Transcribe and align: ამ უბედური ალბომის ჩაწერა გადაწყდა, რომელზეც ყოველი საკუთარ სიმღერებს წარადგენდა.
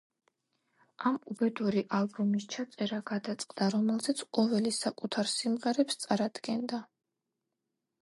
ამ 1.09 1.19
უბედური 1.33 1.83
ალბომის 1.97 2.47
ჩაწერა 2.55 3.03
გადაწყდა, 3.13 3.69
რომელზეც 3.77 4.27
ყოველი 4.41 4.75
საკუთარ 4.81 5.33
სიმღერებს 5.37 6.05
წარადგენდა. 6.07 6.87